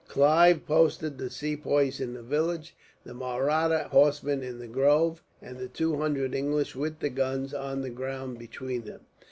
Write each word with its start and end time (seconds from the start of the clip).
Clive 0.07 0.65
posted 0.65 1.19
the 1.19 1.29
Sepoys 1.29 1.99
in 2.01 2.15
the 2.15 2.23
village, 2.23 2.75
the 3.03 3.13
Mahratta 3.13 3.87
horsemen 3.91 4.41
in 4.41 4.57
the 4.57 4.65
grove, 4.65 5.21
and 5.43 5.59
the 5.59 5.67
two 5.67 5.95
hundred 5.97 6.33
English, 6.33 6.75
with 6.75 6.97
the 6.97 7.09
guns, 7.11 7.53
on 7.53 7.81
the 7.81 7.91
ground 7.91 8.39
between 8.39 8.81
them. 8.81 9.01